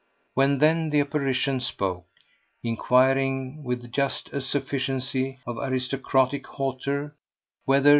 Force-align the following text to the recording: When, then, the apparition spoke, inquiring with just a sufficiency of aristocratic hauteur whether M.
When, 0.33 0.57
then, 0.57 0.89
the 0.89 0.99
apparition 1.01 1.59
spoke, 1.59 2.07
inquiring 2.63 3.63
with 3.63 3.91
just 3.91 4.29
a 4.33 4.41
sufficiency 4.41 5.37
of 5.45 5.59
aristocratic 5.61 6.47
hauteur 6.47 7.13
whether 7.67 7.89
M. 7.89 7.89